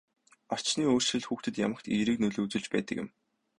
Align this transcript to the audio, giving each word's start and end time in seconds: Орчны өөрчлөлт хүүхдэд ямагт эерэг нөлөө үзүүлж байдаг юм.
Орчны 0.53 0.81
өөрчлөлт 0.91 1.27
хүүхдэд 1.27 1.55
ямагт 1.65 1.85
эерэг 1.95 2.17
нөлөө 2.19 2.43
үзүүлж 2.45 2.67
байдаг 2.71 2.95
юм. 3.01 3.09